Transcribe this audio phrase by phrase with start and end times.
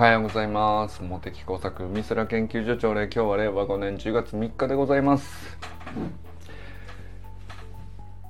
[0.00, 1.02] はようございます。
[1.02, 5.58] 茂木工作美空研究所長で今日は令和5年10月3日でございます。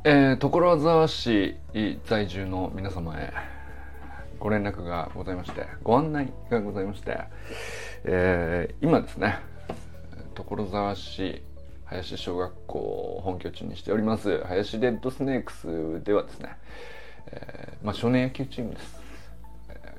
[0.02, 1.54] えー、所沢市
[2.06, 3.32] 在住の皆様へ
[4.40, 7.20] ご連絡がございましてご案内がございまして、
[8.02, 9.38] えー、今ですね
[10.34, 11.40] 所沢市
[11.84, 16.48] 林小学校を本拠地にしております林レッドスネークスではですね、
[17.26, 19.00] えー、まあ、少年野球チームです、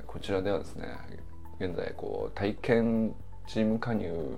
[0.06, 1.31] こちらではですね
[1.64, 3.16] 現在こう体験
[3.48, 4.38] チーム加入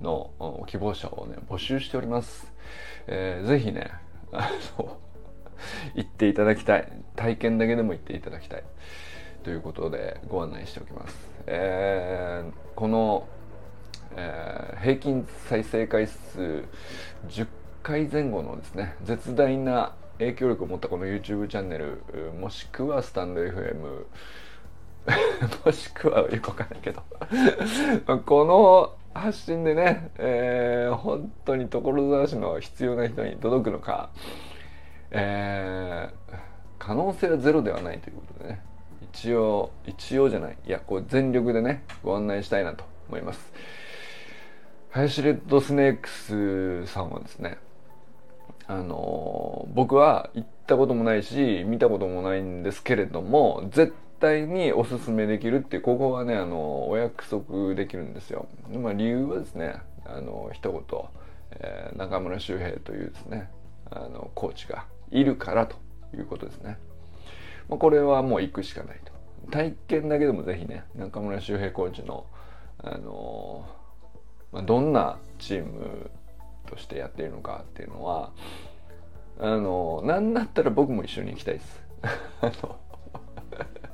[0.00, 2.50] の希望者をね募集しております、
[3.06, 3.90] えー、ぜひね
[4.32, 4.96] あの
[5.94, 6.92] 行っていただきたい。
[7.14, 8.64] 体験だけでも行っていただきたい。
[9.42, 11.16] ということでご案内しておきます、
[11.46, 13.28] えー、この、
[14.16, 16.64] えー、平均再生回数
[17.28, 17.46] 10
[17.80, 22.02] 回前後のですね絶大な影響力を持ったこの YouTube チャンネル
[22.40, 24.06] もしくはスタンド FM
[25.64, 27.02] もしくはよくわかんないけど。
[28.24, 34.10] この発信でね、えー、本当に所沢市の必要な人に届くのか、
[35.10, 36.36] えー、
[36.78, 38.60] 可能性はゼロではないということでね。
[39.12, 40.58] 一応一応じゃない。
[40.66, 43.52] いやこう全力でねご案内したいなと思います。
[44.90, 47.58] 林レッドスネークスさんはですね
[48.66, 58.48] あの僕は行ったこともないし見たこともないんですけれども絶対におすすめできるってここはねあのお約束できるんですよ。
[58.72, 60.82] まあ、理由はですねあの一言、
[61.52, 63.50] えー、中村修平というですね
[63.90, 65.76] あのコーチがいるからと
[66.14, 66.78] いうことですね。
[67.68, 69.12] まあ、これはもう行くしかないと。
[69.50, 72.26] 体験だけでもぜひね中村修平コーチの
[72.78, 73.66] あの
[74.52, 76.10] まあ、どんなチーム
[76.66, 78.32] としてやっているのかっていうのは
[79.38, 81.82] あの何だったら僕も一緒に行きたいです。
[82.40, 82.78] あの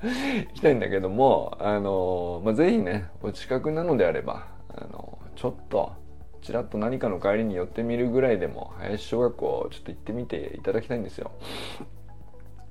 [0.02, 5.92] 行きたいんだけども、あの、まあ、ぜひね、お近くなのであれば、あの、ちょっと、
[6.40, 11.30] ちらっと何かの帰りに寄ってみるぐらいでも、林小学校ちょっと行ってみていただきたいんですよ。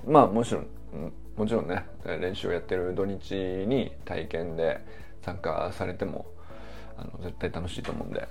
[0.06, 0.68] まあ、もちろん、
[1.38, 4.82] もちろんね、練習をやってる土日に体験で
[5.22, 6.26] 参加されても、
[6.98, 8.28] あの、絶対楽しいと思うんで、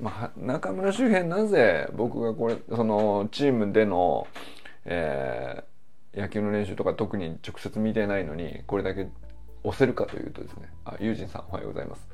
[0.00, 4.26] まあ、中村周辺なぜ僕がこれ、その、チームでの、
[4.84, 5.64] えー、
[6.14, 9.08] 野球の練習とか特に直接見てないのにこれだけ
[9.64, 10.68] 押せるかというとですね。
[10.84, 12.08] あユージンさんおはようございます、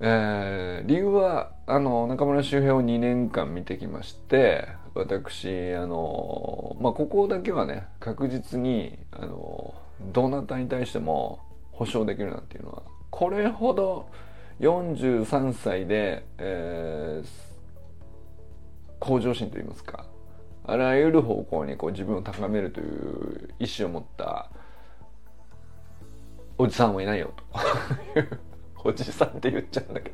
[0.00, 9.74] えー、理由はあの中村周平を2年間見てきまして私あのまあここだけはね確実にあの
[10.12, 11.40] どなたに対しても
[11.72, 14.08] 保証できるなんていうのはこれほど
[14.60, 17.28] 43歳で、えー、
[18.98, 20.06] 向上心といいますか
[20.70, 24.48] あらゆる方向にこう自分を高めるという意思を持った
[26.58, 27.44] おじさんはいないよと。
[28.88, 30.10] おじさんって言っちゃうんだけ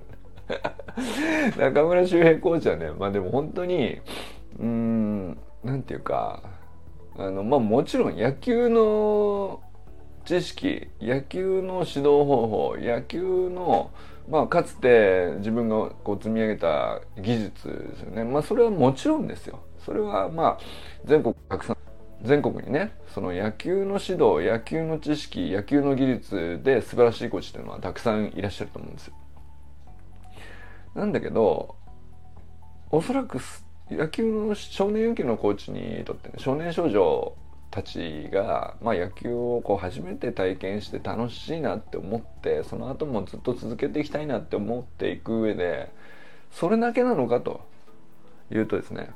[1.57, 4.01] ど 中村周平コーチはねまあでも本当に
[4.59, 6.43] うんなんていうか
[7.19, 9.61] あのまあもちろん野球の
[10.25, 13.91] 知識野球の指導方法野球の
[14.29, 18.25] まあかつて自分がこう積み上げた技術ですよね。
[18.25, 19.61] まあそれはもちろんですよ。
[19.87, 20.59] それはまあ
[21.05, 21.77] 全国たくさん
[22.23, 29.15] 全国にねその野球の指導野球の知識野球の技術で素晴らしいコーチっていうのはたくさんいらっしゃると思うんですよ。
[30.97, 31.77] なんだけど
[32.91, 33.39] おそらく
[33.89, 37.37] 野球の少年野球のコーチにとってね少年少女
[37.71, 45.93] たちが、まあ、野球をこう初めて体験して楽しいなって思ってその後もずっと続けていきたいなって思っていく上で
[46.51, 47.61] それだけなのかと
[48.51, 49.11] いうとですね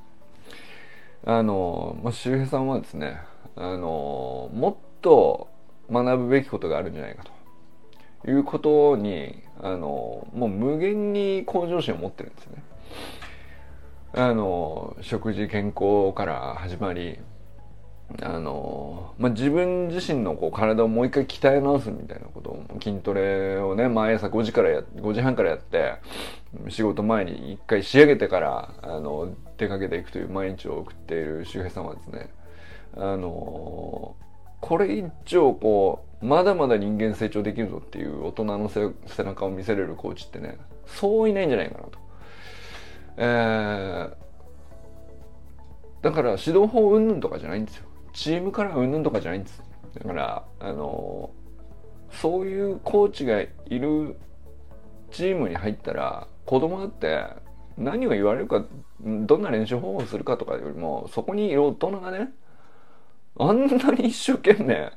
[1.24, 3.20] あの、まあ、周平さんはですね
[3.56, 5.48] あのもっと
[5.90, 7.24] 学ぶべきことがあるんじゃないか
[8.24, 12.62] ということにあのもう無限に向上心を持ってるんですね。
[14.12, 17.18] あの食事健康から始まり
[18.22, 25.94] あの、まあ、自分自身のこう体をもう一回鍛え直すみたいなことを筋トレをね毎朝5時からや5時半からやって
[26.68, 32.30] 仕事前に一回仕上げてからあの出かけていくという毎日を送っている周平さんはですね
[32.96, 34.16] あの
[34.60, 41.98] これ以上こうまだまだ人間成長できるぞっていう大人の背中を見せれるコーチってねそういないんじゃないかなと。
[43.16, 47.89] えー、だから指導法云々とかじゃないんですよ。
[48.12, 49.62] チームからうんぬんとかじゃないんです。
[49.94, 51.30] だから、あの、
[52.10, 54.16] そういうコーチがいる
[55.10, 57.24] チームに入ったら、子供だって
[57.76, 58.64] 何を言われるか、
[59.00, 62.32] どんな練習方法をするかとかよりも、そこにいる大人がね、
[63.38, 64.92] あんなに一生懸命、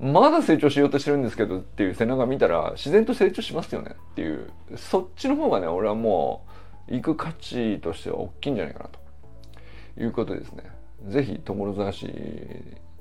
[0.00, 6.46] まだ成長しようとしてるんですけどっていう背中見たら自然と成長しますよねっていうそっちの方がね俺はも
[6.88, 8.98] う行く価値としては大きいんじゃないかなと
[10.02, 10.64] いうことですね
[11.08, 12.06] 是非所沢市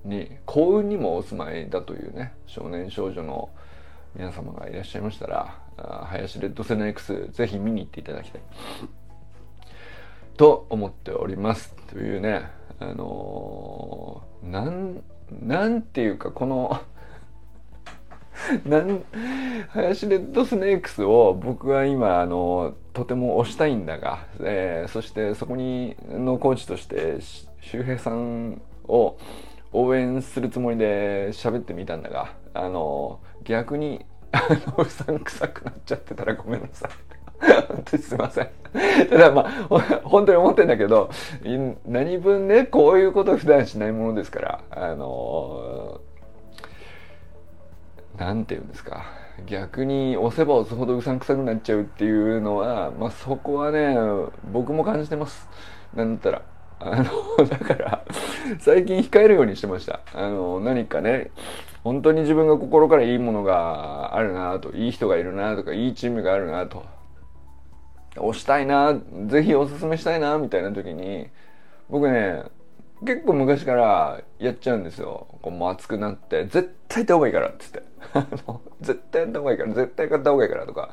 [0.05, 3.49] に幸運にもお住まいだというね少年少女の
[4.15, 5.55] 皆様がいらっしゃいましたら
[6.05, 8.41] 林レッドセネ X ぜひ見に行っていただきたい。
[10.37, 12.49] と思っておりますというね
[12.79, 16.79] あのー、なんなんていうかこの
[18.65, 19.03] なん
[19.69, 27.17] 林レッドスネークスを僕は今あのとても推したいんだが、えー、そしてそこにのコーチとして
[27.61, 29.17] 周平さんを
[29.71, 34.41] 応援するつもりで喋ってみたんだがあの逆にあ
[34.77, 36.91] のうさんくさくなっちゃってたらごめんなさい。
[37.39, 38.49] 本当にすいません。
[39.09, 41.09] ただまあ、本当に思ってんだけど、
[41.85, 49.05] 何分ね、こういうこと普段しないものですから、あのー、なんて言うんですか。
[49.45, 53.95] 逆に押せば押すほどうさんくさくなっちゃうっていうのは、まあそこはね、
[54.51, 55.47] 僕も感じてます。
[55.95, 56.41] なんだったら。
[56.79, 58.05] あの、だから、
[58.59, 60.01] 最近控えるようにしてました。
[60.13, 61.31] あの、何かね、
[61.83, 66.85] 本当に自分が心からいいものがあるなと、いい人がいるなとか、いいチームがあるなと、
[68.17, 71.27] 押したいな、ぜひおすすめしたいな、みたいな時に、
[71.89, 72.43] 僕ね、
[73.05, 75.27] 結構昔からやっちゃうんですよ。
[75.41, 77.65] こうもう熱くなって、絶対行った方がいいからって
[78.13, 78.37] 言って。
[78.81, 80.89] 絶対やった方がいいから、絶対買った方がいいからとか。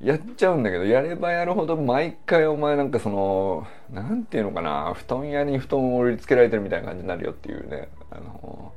[0.00, 8.72] やっちゃうんだけど、やればやるほど毎回お前なんかその、なんていうのかな、布団屋に布団を折り付けられてるみたいな感じになるよっていうね、あの、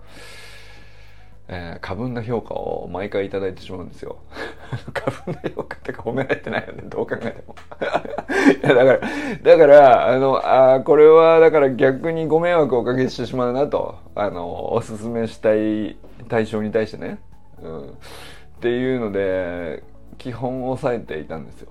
[1.52, 4.18] えー、過分な評価を毎回いただいてしまうんですよ。
[4.94, 7.56] 過分な評価ってか褒められてないよね、どう考えても。
[8.64, 9.00] いや、だから、
[9.42, 10.42] だから、あの、
[10.76, 15.98] あこれはだから逆にご迷惑をおかけしてしまうなと、あの、おすすめしたい
[16.30, 17.20] 対象に対してね。
[17.62, 17.90] うん。
[17.90, 19.84] っていうので、
[20.20, 21.70] 基本抑えていたんですよ。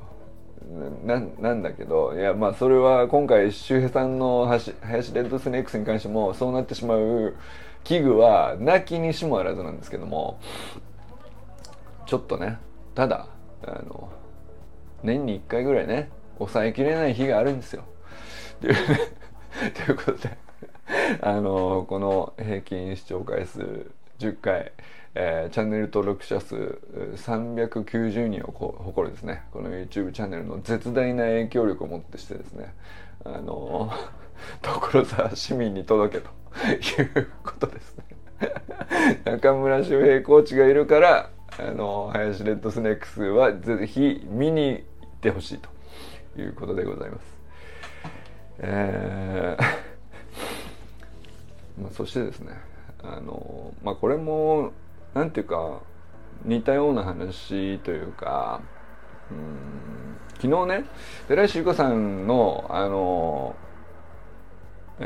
[1.05, 4.75] ななんだけどいやまあそれは今回周平さんの林
[5.15, 7.37] レッドスネークスに関してもそうなってしまう
[7.85, 10.39] 器具はなきにしもあらずなんですけども
[12.07, 12.59] ちょっとね
[12.95, 13.29] ただ
[13.65, 14.11] あの
[15.03, 17.85] 年に1回ぐらいね抑えきれない日があるんですよ。
[18.61, 18.75] という
[19.87, 20.37] ということで
[21.23, 24.73] あのこの平均視聴回数10回
[25.21, 26.55] えー、チャンネル登録者数
[27.17, 29.43] 390人を誇るですね。
[29.51, 32.73] この YouTube チャンネルの絶大な影響力をもってしてですね。
[33.25, 33.93] あの
[34.63, 36.31] 所沢市民に届けと。
[37.03, 38.05] いうことですね。
[39.27, 45.69] 中村周平コーチがいるからあの林レッドスネックスはぜひ見に行ってほしいと。
[46.41, 47.39] いうことでございます。
[48.61, 49.63] えー
[51.83, 52.53] まあ、そしてですね。
[53.03, 54.73] あのまあこれも
[55.15, 55.81] なんていうか
[56.45, 58.61] 似たような話というか
[59.31, 60.85] うん昨日ね
[61.27, 63.57] 寺石由子さんのあの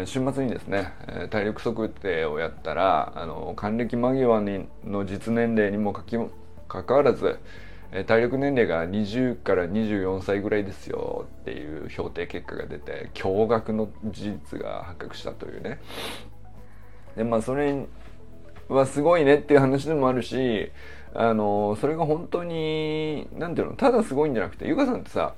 [0.05, 0.93] 週末にですね
[1.31, 6.17] 体力測定をやったらあの還暦間際にの実年齢にもかき
[6.67, 7.39] かかわらず
[8.07, 15.79] 体力年齢が20から24歳ぐらいですよっていう評定結果が出て驚愕の事実が発覚したというね。
[17.17, 17.87] でまあそれ
[18.69, 20.71] はすごいねっていう話でもあるし
[21.15, 25.35] あのそれが本当に何ていうのただすごいんじゃなくてゆかさんってさ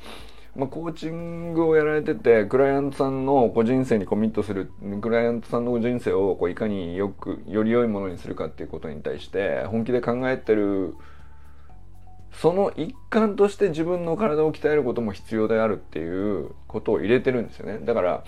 [0.57, 10.95] まあ、コーチングをやられててクライアントさんのこう人生にコミットするクライアントさんの人生をこういかによくより良いものにするかっていうことに対して本気で考えてる
[12.33, 17.79] その一環として自分の体を鍛えることも必要であるっていうことを入れてるんですよね。
[17.85, 18.25] だから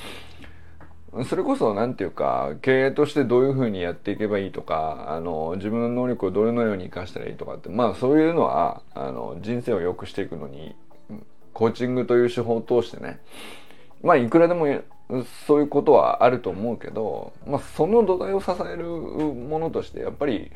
[1.24, 10.74] それこそ何て言うか経営としてどういうふうにやっていけばいいとかあの自分の能力をどれのように生かしたらいいとかってまあそういうのはあの人生を良くしていくのに
[11.52, 13.20] コーチングという手法を通してね
[14.02, 14.66] まあいくらでも
[15.46, 20.50] そういうことはあると思うけど、まあ、その土台を支えるものとしてやっぱり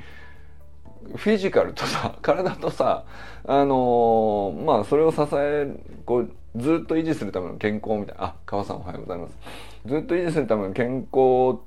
[1.17, 3.05] フィジカルとさ 体とさ
[3.47, 5.73] あのー、まあそれを支え
[6.05, 9.70] こうずっと維持するための健康みたいなあ川さんおはようございます。
[9.87, 11.61] ずっと維持するための健康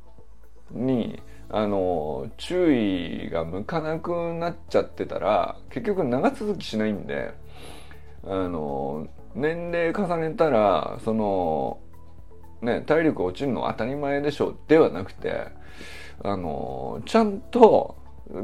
[0.72, 7.34] にあの注意が向かなくなっちゃってたら結局長続きしないんで
[8.24, 11.80] あの年齢重ねたらその
[12.62, 15.48] ね体力落ちるの当たり前でしょではなくて
[16.24, 17.98] あのちゃんと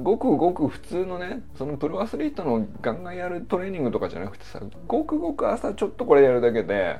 [0.03, 6.97] ごくごく普通のねそのプロアスリートのガンガンやるトレーニングとかじゃなくてさごくごく朝ちょっとこれやるだけで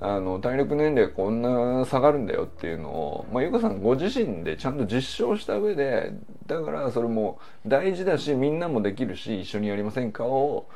[0.00, 6.12] あの体力年齢こんな下がるんだよっていうのを、まあ、ゆかさんご自身でちゃんと実証した上で
[6.46, 10.66] だからそれも大事だしみんなもできるし一緒にやりませんかを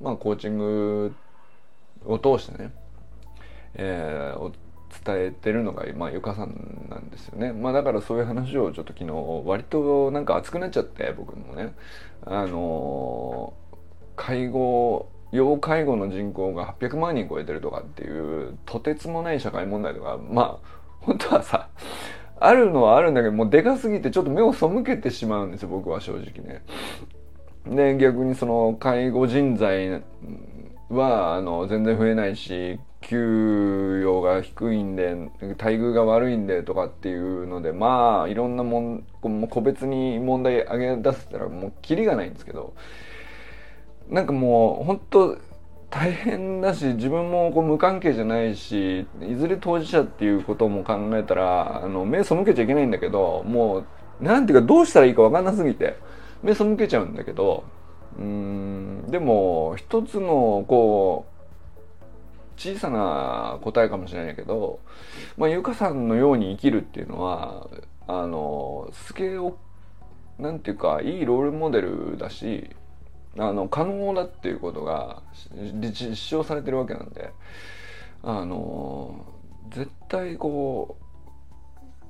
[0.00, 1.14] まあコーチング
[2.04, 2.72] を通してね、
[3.74, 4.52] えー、
[5.04, 7.52] 伝えてるのが、まあ、ゆかさんなんですよね。
[7.52, 9.12] まあだからそういう話をちょっと昨日
[9.46, 11.74] 割となんか熱くなっちゃって僕もね。
[12.26, 13.54] あの
[14.16, 20.68] 介護要介護の人口が800万人超えてるとかっていうとてつもない社会問題とかまあ
[21.00, 21.68] 本当はさ
[22.38, 26.62] あるのはあるんだけどもうでかすぎてちょっと目を背けてしまうんですよ僕は正直ね。
[27.66, 30.02] で逆にその介護人材
[30.88, 39.04] はあの全然増えないし給与が低いんで待遇が悪いんでとかっていうのでまあいろんなもん
[39.50, 42.74] 個別に問題上げ出せたらもうキリがないんですけど
[44.08, 45.38] なんかもう本当
[45.90, 53.84] 大変だし自分もこう無関係じゃないしいずれ当事者っていうことも考えたらあの目背けちゃいけないんだけども
[54.20, 55.96] うなんていうかどうしたらいいか分かんなすぎて
[56.42, 57.64] 目背けちゃうんだけど
[58.18, 61.34] うんでも一つのこう
[62.56, 64.80] 小さな答えかもしれないけど、
[65.36, 67.68] まあ、ゆかさんのように生きるっていうのは
[68.06, 69.38] あのすげえ
[70.38, 72.70] なんていうかいいロールモデルだし
[73.38, 75.22] あの可能だっていうことが
[75.74, 77.30] 実証されてるわけなんで
[78.22, 79.26] あの
[79.70, 80.96] 絶対こ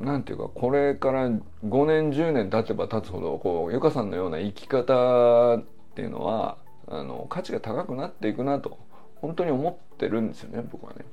[0.00, 1.40] うなんていうかこれから5
[1.87, 5.64] 年10年経てば経つほどこうゆかさんのような生き方っ
[5.95, 8.78] ていうのはあの価値が高くなっていくなと
[9.16, 11.04] 本当に思ってるんですよね僕はね。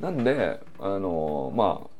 [0.00, 1.96] なんであのまあ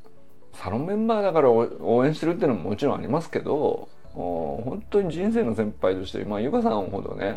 [0.53, 7.35] サロンメンバーだから応援してるっていうのももちろんありますけど本当に人生の先輩として、まあ、ゆかさんほどね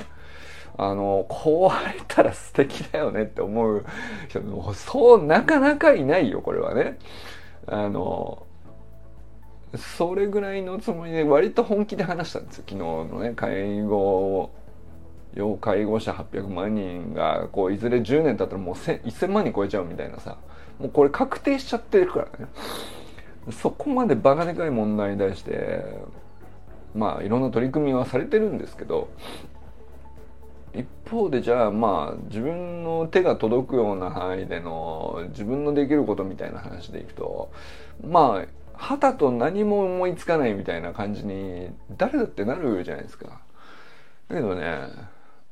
[0.78, 3.84] あのこうあれたら素敵だよねって思う
[4.28, 6.98] 人もそうなかなかいないよこれはね。
[7.66, 8.46] あの
[9.76, 14.50] それぐらいのつもりで割と本気で話したんですよ昨日のね介護
[15.34, 20.38] 要介護者800万人がこういずれ10年経ったらもう1000万人超えちゃうみたいなさ
[20.80, 22.46] もうこれ確定しちゃってるからね
[23.52, 25.84] そこまでバカでかい問題に対して
[26.94, 29.08] まあいろんな取り組みはされてるんですけど
[30.74, 37.50] 一方でじゃあまあ自分の手が届くような範囲での自分のできることみたいな話でいくと
[38.06, 38.46] まあ
[38.80, 43.42] 旗と何も思いつかないみたいな感じに誰だってなるじゃないですか。
[44.28, 44.88] だけどね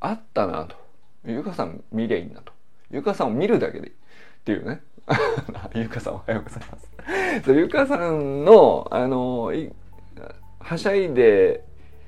[0.00, 0.76] あったなと。
[1.26, 2.52] ゆかさん見りゃいいなと。
[2.90, 3.92] ゆかさんを見るだけでいい。
[3.92, 3.96] っ
[4.44, 4.80] ていうね。
[5.74, 6.78] ゆかさんおはようございま
[7.42, 7.52] す。
[7.52, 9.52] ゆかさんのあの
[10.68, 11.64] はしゃいで、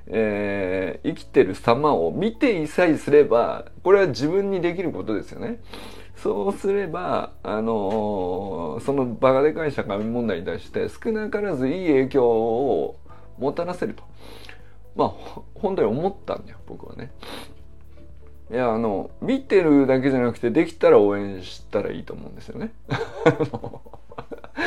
[0.07, 5.61] えー、生きてる様を見ていさえすれば、これは自分にできることですよね。
[6.14, 13.00] そうすれば、あのー、そのバカでかい社会問題に対して少なからずいい影響を
[13.38, 14.02] もたらせると。
[14.95, 17.12] まあ、本当に思ったんだよ、僕はね。
[18.50, 22.73] いや、あの、見てるだけじゃなくて、できたら応援したらいいと思うんですよね。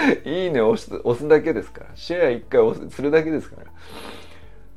[0.25, 3.71] いいね押す押すだけですからシェア1回押すするだけですから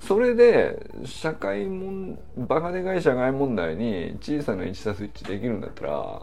[0.01, 6.23] それで社会問バカでかい社会問題に小さな1たす1できるんだったら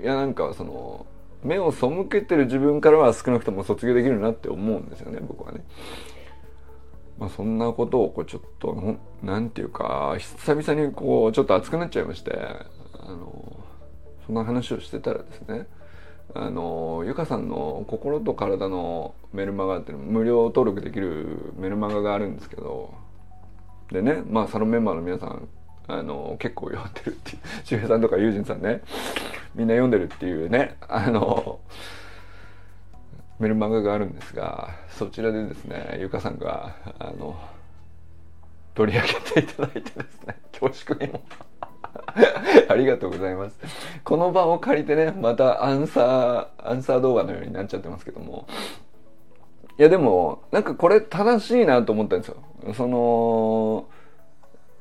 [0.00, 1.06] いやなんかその
[1.42, 5.64] 目を背けてる自分からは少なくとも卒業できるなって思うんですよね僕はね。
[7.18, 13.60] まあ、そんなことをこうちょっと何て言うか久々にこうちょっと熱くなっちゃいましてあの
[14.26, 15.68] そんな話をしてたらですね
[16.32, 22.94] あのゆかさんの心と体のメルマガっていうの無料登録できるメルマガがあるんですけど
[23.92, 25.48] でねまあサロンメンバーの皆さん
[25.86, 28.82] あの結構読んでるっていう 周平さんとかユージンさんね
[29.54, 31.60] みんな読んでるっていうねあの
[33.38, 37.38] メルマガがあるんですがそちらでですねゆかさんがあの
[38.74, 41.22] 取り上げていただいてですね恐縮にも
[42.68, 43.58] ありがとうございます。
[44.04, 48.46] この場を借りてね、またアンサー、アンサー動画のようになっちゃってますけども。
[49.78, 52.36] いやでも、なんかこれ正しいなと思ったんですよ。
[52.74, 53.86] その、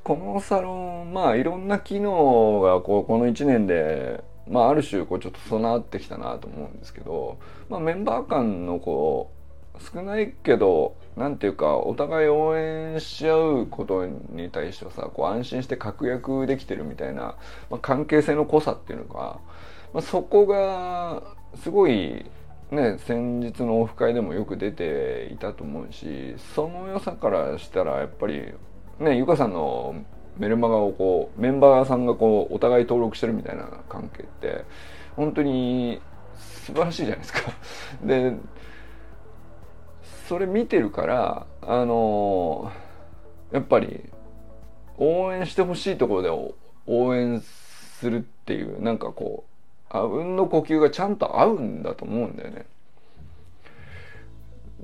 [0.03, 7.38] このサロン、まあいろんな機能がこうこの1年で、まあある種こうちょっと備わってきたなと思うんですけど、
[7.70, 9.42] まあメンバー間のこう、
[9.80, 17.36] 少ないけど何ていうかお互い応援し合うことに対してはさこう安心して確約できてるみたいな、
[17.70, 19.39] まあ、関係性の濃さっていうのが、
[19.94, 21.24] まあ、そこが
[21.62, 22.25] すごい
[22.72, 28.53] ね先日のオフ会でもよく出ていたと思うしその良さからしたらやっぱり
[29.00, 29.96] ねゆかさんの
[30.38, 34.65] メルマガをこうメンバーさんがこうお互い登録してるみたいな関係って
[35.15, 36.01] 本当に
[36.36, 37.39] 素晴らしいじゃないですか。
[38.03, 38.34] で
[40.27, 42.72] それ見てるからあの
[43.51, 44.01] やっぱり
[44.98, 46.53] 応援してほしいところで
[46.88, 49.53] 応援するっていうなんかこう
[49.96, 52.65] あうんの呼吸がちゃんと合うんだと思うんだよね。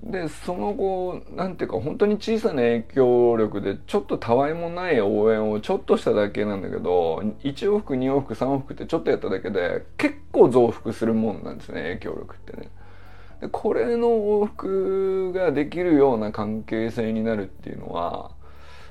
[0.03, 12.69] でその後なんていうか本当に小さな影響力でちょっとたわいもない応援をちょっとしただけなんだけど1往復2往復3往復ってちょっとやっただけで結構増幅するもんなんですね影響力ってね。
[13.41, 18.31] でこれの往復ができるような関係性になるっていうのは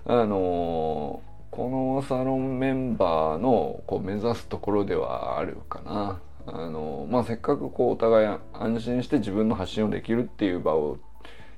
[0.07, 6.21] あのこのサロンメンバーのこう目指すところではあるかな。
[6.51, 10.97] あのまあ、せっかくこうお互い安心して自分の発信をできるっていう場を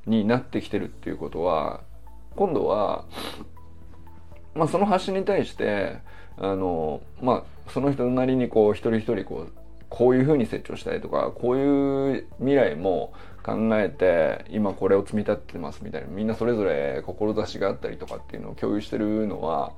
[0.05, 1.83] になってきてるっていうことは
[2.35, 3.05] 今度は、
[4.55, 5.99] まあ、その発信に対して
[6.37, 9.53] あの、まあ、その人なりにこう一人一人こう
[9.91, 19.73] こういうふうに成長したいとかこういう未来も考えて今これを積み立ててますみたいなみんなそれぞれ志があったりとかっていうのを共有してるのは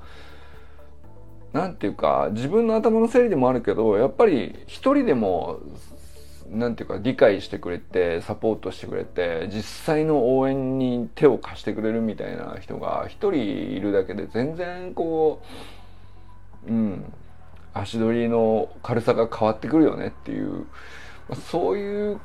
[1.53, 5.61] 何て言うか自分の頭の整理でもあるけどやっぱり一人でも
[6.51, 15.43] 何て言うか理解してくれてサポートしてくれて実際の応援に手を貸してくれるみたいな人が一人いるだけで全然こ
[16.67, 17.13] ううん。
[17.75, 20.67] 足取りの軽さが変わってくるよねっていう
[21.29, 22.21] まそういう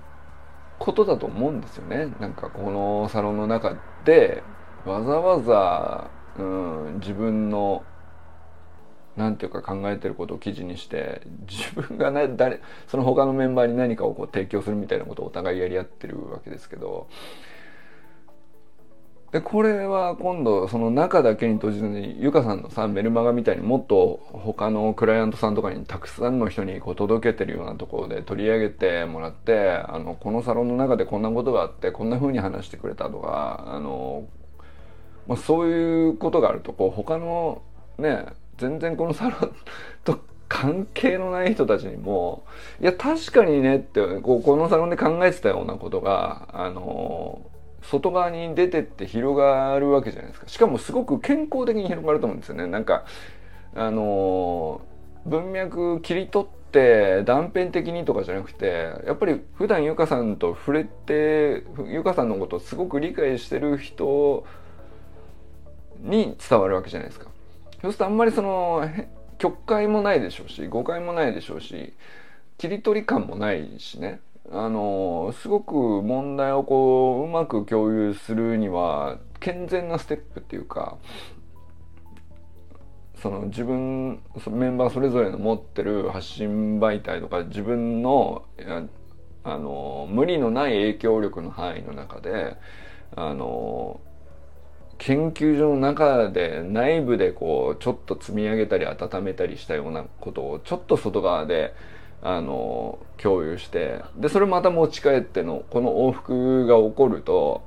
[0.80, 2.14] ことだと思うんですよね。
[2.20, 3.76] なんかこのサロンの中
[4.06, 4.44] で
[4.86, 7.84] わざわざ、うん、自分の
[9.16, 17.08] 何ていうか考えてることを記事にして自分がね誰その他のメンバーに何かをこう提供するみたいなことをお互いやり合ってるわけですけど
[19.32, 34.26] でこれは今度その中だけに閉じずにゆかさんのさメルマガみたいにもっと他のクライアントさんとかにたくさんの人にこう届けてるようなところで取り上げてもらってあのこのサロンの中でこんなことがあってこんな風に話してくれたとかあの、
[35.28, 37.62] まあ、そういうことがあるとこう他の
[37.98, 39.52] ね全然このサロン
[40.06, 42.46] と関係のない人たちにも
[42.80, 47.42] いや確かにねってこうこのサロンで考えてたようなことがあの
[47.90, 50.48] 外側に出てって広がるわけじゃないですか。
[50.48, 52.68] しかもすごく健康的に広がると思うんですよね。
[52.68, 53.06] なんか
[53.76, 54.82] あの
[55.26, 64.46] 文脈切り取って断片的にとかじゃなくてやっぱり普段ゆかさんと触れてゆかさんのことをすごく理解してる人
[66.02, 67.30] に伝わるわけじゃないですか。
[67.82, 68.90] そうするとあんまりその
[69.38, 71.94] 曲解もないでしょうし誤解もないでしょうし
[72.58, 74.20] 切り取り感もないしね。
[74.52, 80.98] あのすごく問題をこううまく共有するには健全なステップっていうか
[83.22, 88.46] その自分メンバーそれぞれの持ってる発信媒体とか自分の
[89.44, 92.58] あの無理のない影響力の範囲の中で
[93.16, 94.02] あの
[94.98, 101.74] 研究所の中で内部でこうちょっと積み上げたり温めたりしたようなことをちょっと外側で
[102.22, 107.64] あの共有してでそれまた持ち帰ってのこの往復が起こると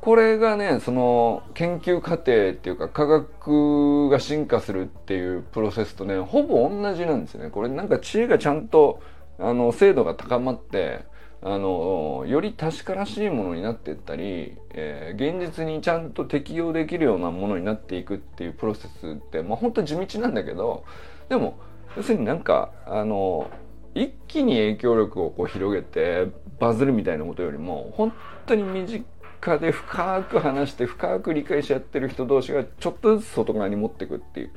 [0.00, 7.50] これがねその研究過程っていうか科学が進化するっていうプロセスとねほぼ同じなんですね。
[7.50, 9.00] これなんか知恵がちゃんと
[9.38, 11.04] あの精度が高まって
[11.40, 20.84] あのより確からしいものになっていったり、えー、現実にちゃんと適用できるようなものになっていくっていうプロセスって、まあ、本当地道なんだけど
[21.28, 21.58] でも
[21.96, 23.50] 要するになんかあの
[23.94, 26.28] 一気に影響力をこう広げて
[26.58, 28.12] バズるみたいなことよりも本
[28.46, 34.50] 当に身近で深く話して深く理解し合ってる人同士がちょっとずつ外側に持っていくっていう。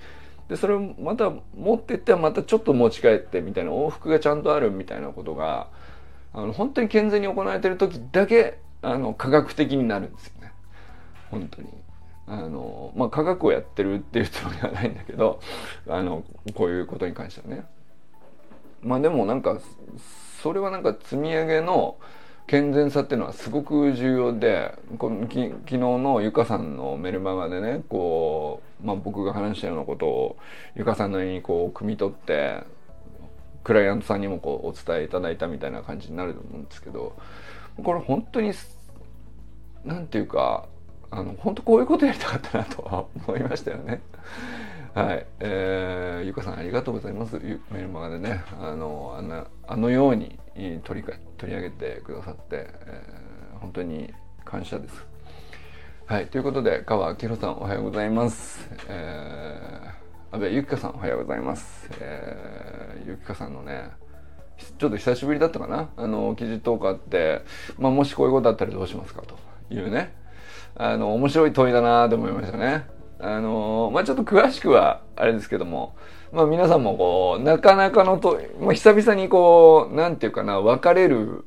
[0.48, 5.70] でそれをまた持っていってはまたちょっと持ち帰ってみたいな往復がちゃんとあるみたいなことが
[6.34, 10.52] あの本当に健全に行われてる時だけあの科学的になるんですよね
[11.32, 11.85] 本当に。
[12.28, 15.40] あのまあ科学をやってるっていうつもりはないんだけど
[15.88, 17.66] あのこういうことに関してはね。
[18.82, 19.60] まあでもなんか
[20.42, 21.98] それはなんか積み上げの
[22.48, 30.38] 健全さっていうのはすごく重要でこのき昨日のゆかさんのメルマガでねこう、まあ、僕が話したようなことを
[30.76, 32.64] ゆかさんなりにこう汲み取って
[33.64, 37.18] クライアントさんにもこうお伝えいただいたみたいな感じになると思うんですけど
[37.84, 38.54] これ本当に
[39.84, 40.68] 何て言うか
[41.16, 44.02] あの本当こういうことやりたかったなとは思いましたよね。
[44.94, 47.40] はい、えー、ゆかさんありがとうございます。
[47.72, 50.38] メルマガでね、あのあのあのように
[50.84, 55.06] 取り取り上げてくださって、えー、本当に感謝です。
[56.06, 58.70] はい、ということで川明宏さんおはようございます。
[58.88, 61.90] えー安倍ゆきかさんおはようございます。
[62.02, 63.92] えー、ゆきかさんのね、
[64.78, 67.42] ちょっと久しぶりだったかなあの、記事投稿あって、
[67.78, 69.38] まあ、もしこういうことあったらどうしますかと
[69.74, 70.14] いうね
[70.76, 72.86] あの面白い問いだなと思いましたね。
[73.20, 75.96] あのまあちょっと詳しくはあれですけども、
[76.34, 81.46] まあ皆さんもこう、なかなかのと、まあ久々にこう、なんていうかな、分かれる、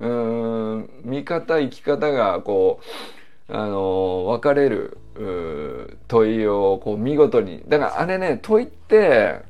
[0.00, 2.80] うん、見方、生き方がこ
[3.48, 4.96] う、あの分かれる
[6.08, 7.62] 問いをこう見事に。
[7.68, 9.40] だからあれね、問いって、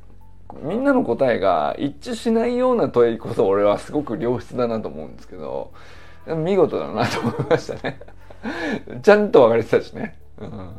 [0.62, 5.72] みんなの答えが一致しないような問いこそ俺はすごく良質だなと思うんですけど、
[6.26, 8.00] 見事だなと思いましたね。
[9.02, 10.18] ちゃんと分かれてたしね。
[10.38, 10.70] うん、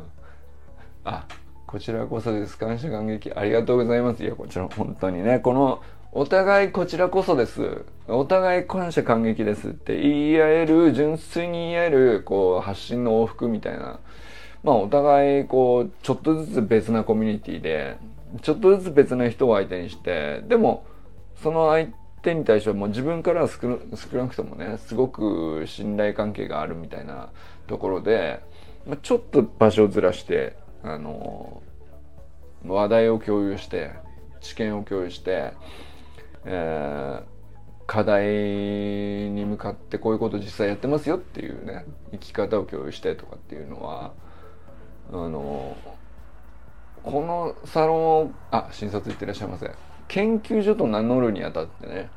[1.04, 1.26] あ、
[1.66, 2.58] こちらこそです。
[2.58, 4.22] 感謝感激ありがとうございます。
[4.22, 5.80] いや、こちら本当にね、この、
[6.14, 7.84] お互いこちらこそです。
[8.06, 14.00] お互い感謝感激ですって言い合える、純粋に言い合える、こう、発信の往復みたいな。
[14.62, 17.96] まあ、お互い、こう、ちょっとずつ別なコミュニティで、
[18.42, 20.84] ちょっとずつ別な人を相手にして、でも、
[21.42, 21.88] その相
[22.22, 27.30] 手に対してはもう自分からは少なくともね、すごく信頼関係があるみたいな
[27.66, 28.40] ところで、
[28.86, 31.62] まあ、ちょっと場所をずらして、あの、
[32.64, 33.92] 話題を共有して、
[34.40, 35.52] 知見を共有して、
[36.44, 37.24] えー、
[37.86, 38.24] 課題
[39.30, 44.12] に向かってこういうこと実際やってますよっていうね、生き方を共有してとかっていうのは、
[45.10, 45.76] あの、
[47.02, 49.70] このサロンを、あ、診察行ってらっしゃいませ。
[50.12, 52.10] 研究所と名乗るにあたってね、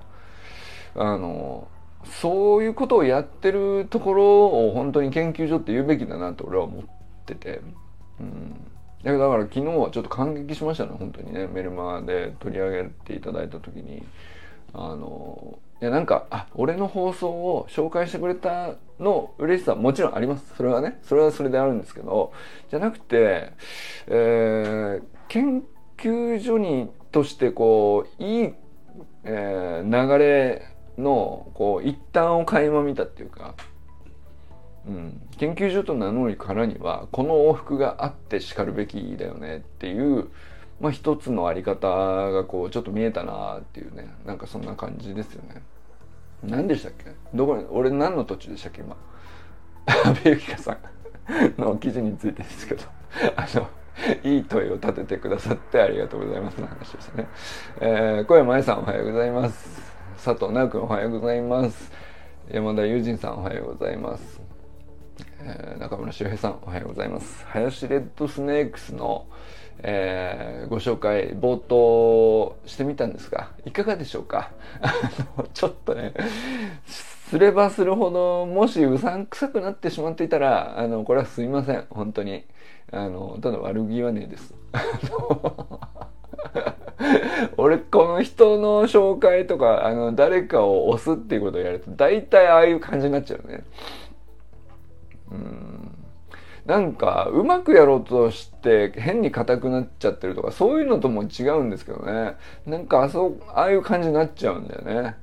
[0.96, 1.70] あの、
[2.04, 6.84] そういうことをやってるところを本当に研究所って言うべきだなと俺は思っ
[7.26, 7.62] てて、
[8.20, 8.54] うん。
[9.02, 11.48] だから昨日はちょっと感激しましたね、本当にね。
[11.48, 14.04] メルマで取り上げていただいた時に、
[14.74, 20.54] あの、いやなんか、あ、俺の放送を紹介してくれたの嬉しさはもちろんあります。
[20.58, 22.34] それはね、それはそれであるんですけど、
[22.70, 23.54] じゃなくて、
[24.08, 25.64] えー、研
[25.98, 28.54] 究所にとしてこう、いい、
[29.24, 33.56] えー、流れの、こう、一端を垣間見たっていうか、
[34.86, 40.28] うん、研究所と名乗るからには、この往復があってしかるべきだよねっていう、
[40.82, 45.64] まあ一つのあり方がこう、ちょっと見えたなっていうね、なんかそんな感じですよね。
[46.44, 47.14] 何でしたっけ？
[47.34, 48.98] どこに俺何の途中でしたっけ今？
[50.04, 52.84] 阿部由紀香さんの記事についてですけど。
[53.38, 53.70] あの
[54.24, 57.28] いい問いを立ててくださってありがとうございますの話でしたね、
[57.80, 59.94] えー、小山愛さんおはようございます。
[60.24, 61.92] 佐藤直君おはようございます。
[62.50, 64.40] 山田友人さんおはようございます、
[65.42, 67.46] えー、中村修平さんおはようございます。
[67.48, 69.26] 林レッドスネークスの
[69.80, 74.52] えー、ご紹介冒頭してみたんですがいかがでしょうか？
[75.54, 76.14] ちょっとね
[77.36, 81.86] すればするほどもしうさんくさくなってしまっていたらあのこれはすいません。
[81.90, 82.46] 本当に。
[82.94, 84.54] あのただ悪気はねえです。
[87.58, 93.66] 俺この人の紹介とかあの誰かを押すっていうことをやると大体ああいう感じになっちゃうね。
[95.32, 95.92] うん。
[96.66, 102.38] なんかうまくやろうとして変に硬くなっちゃってるとかそういうのとも違うんですけどね。
[102.66, 105.18] なんかあそうああいう感じになっちゃうんだよね。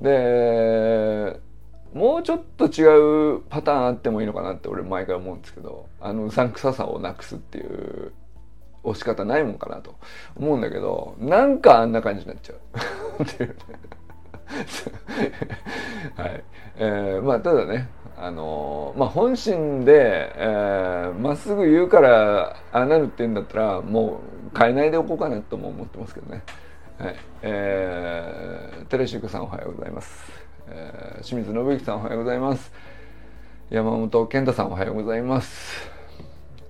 [0.00, 1.46] で
[1.94, 8.12] もうちょっと違うパターンあってもいいのかなって俺毎回思うんですけどあのうさんくささをなくすっていう
[8.84, 9.94] 押し方ないもんかなと
[10.36, 12.54] 思うんだけどなんかあんな感じになっちゃ
[13.18, 13.56] う っていうね
[16.16, 16.44] はい。
[16.76, 24.20] えー、まあ、ただね、あのー、まあ、本心で、えー、まっすぐ言うから、ああなるって言うんだったら、も
[24.54, 26.42] う変えないでおこうかなとも思ってますけどね。
[26.98, 27.16] はい。
[27.42, 30.47] えー、テレシュクさんおはようございます。
[30.70, 32.70] えー、清水信之さんおはようございます。
[33.70, 35.90] 山本健太さんおはようございます。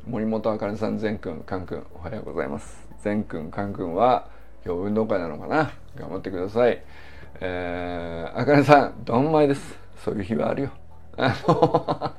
[0.06, 2.86] 森本あかねさん、善くん、かんくん、おはようございます。
[3.02, 4.28] 善くん、かんくんは、
[4.64, 5.72] 今日運動会なのかな？
[5.96, 6.80] 頑張ってください。
[7.40, 9.76] えー、あかねさん、どんまいです。
[10.04, 10.70] そういう日はあるよ。
[11.16, 12.14] あ の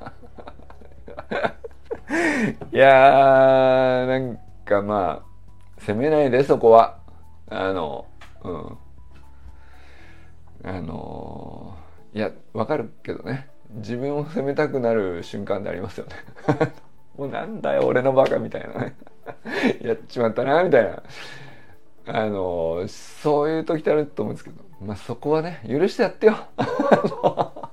[2.72, 6.98] いやー、なんかまあ、責めないで、そこは。
[7.48, 8.04] あの、
[8.44, 8.78] うん。
[10.62, 11.76] あの
[12.12, 13.48] いや、わかるけどね。
[13.76, 16.12] 自分を責めたくなる瞬間でありますよね。
[17.16, 18.96] もうなんだよ、俺のバカみたいなね。
[19.80, 21.02] やっちまったな、みたいな。
[22.06, 26.36] あのそういう時ってあると思うんですけど、まあそこはね、許してやってよ。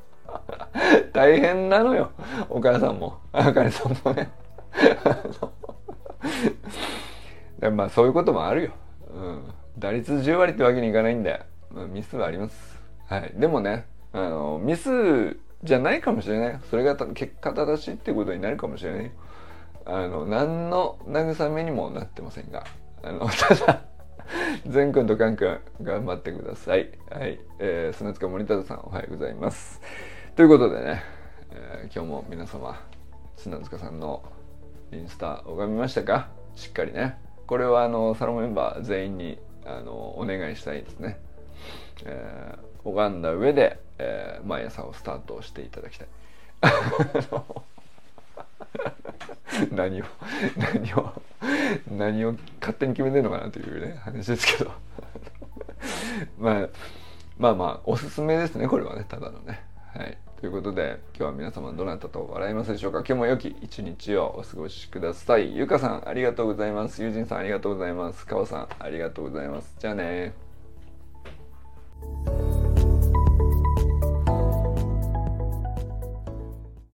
[1.13, 2.11] 大変なのよ。
[2.49, 4.29] お母さんも、あかねさんもね。
[7.71, 8.71] まあそういうこともあるよ。
[9.09, 9.43] うん。
[9.79, 12.76] 打率10割ってわけにいかないんで、まあ、ミスはあります。
[13.07, 13.33] はい。
[13.35, 16.59] でもね、あの、ミスじゃないかもしれない。
[16.69, 19.11] それが結果正しいっていうことになるかもしれない。
[19.85, 22.65] あの、何の慰めにもなってませんが、
[23.03, 23.81] あの、 ただ、
[24.67, 26.89] 善くんとカンくん頑張ってください。
[27.09, 27.39] はい。
[27.59, 29.81] えー、砂塚森忠さんおはようございます。
[30.35, 31.03] ということでね、
[31.51, 32.79] えー、今日も皆様
[33.37, 34.21] 砂塚さんの
[34.91, 36.27] インスタ拝みましたか？
[36.55, 41.19] しっかりねこれはあのサロンメンバー全員にあのお願いしたいですね、
[42.05, 46.07] えー、拝んだ上で、えー、毎朝をスタートしていただきたい。
[49.71, 50.05] 何を
[50.57, 51.13] 何を
[51.91, 54.71] 何を勝手に決めてるのかなというね話ですけど。
[56.39, 56.67] まあ
[57.37, 59.63] まあまあおすすめですねこれはねただのね。
[59.93, 60.17] はい。
[60.39, 62.99] ということで今日は皆様どなたと笑いますでしょうか？
[62.99, 65.55] 今日も良き一日をお過ごしください。
[65.55, 67.01] ゆかさんありがとうございます。
[67.01, 68.25] ゆうじんさんありがとうございます。
[68.25, 69.75] かおさんありがとうございます。
[69.79, 70.33] じゃあね